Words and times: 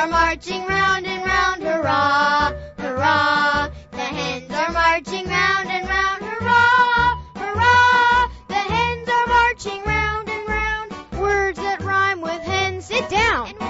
are 0.00 0.08
marching 0.08 0.64
round 0.64 1.04
and 1.06 1.26
round, 1.26 1.62
hurrah, 1.62 2.52
hurrah. 2.78 3.68
The 3.90 3.98
hens 3.98 4.50
are 4.50 4.72
marching 4.72 5.26
round 5.26 5.68
and 5.68 5.86
round, 5.86 6.22
hurrah, 6.24 7.22
hurrah. 7.36 8.30
The 8.48 8.54
hens 8.54 9.08
are 9.10 9.26
marching 9.26 9.82
round 9.84 10.28
and 10.30 10.48
round. 10.48 10.92
Words 11.20 11.58
that 11.58 11.82
rhyme 11.82 12.22
with 12.22 12.40
hen, 12.40 12.80
sit 12.80 13.10
down. 13.10 13.69